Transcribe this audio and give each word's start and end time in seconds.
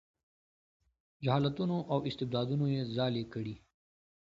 جهالتونو 1.23 1.77
او 1.91 1.99
استبدادونو 2.09 2.65
یې 2.75 2.81
ځالې 2.95 3.23
کړي. 3.33 3.55